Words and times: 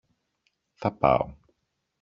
Θα 0.73 0.91
πάω! 0.91 1.35